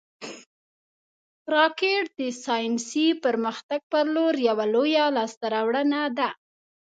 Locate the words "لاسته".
5.17-5.45